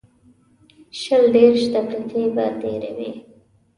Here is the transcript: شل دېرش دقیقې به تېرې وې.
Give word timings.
شل 1.01 1.23
دېرش 1.35 1.61
دقیقې 1.75 2.23
به 2.35 2.45
تېرې 2.61 2.91
وې. 2.97 3.11